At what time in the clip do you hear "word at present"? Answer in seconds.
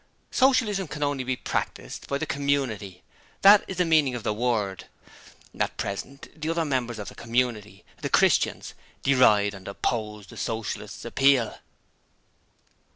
4.33-6.27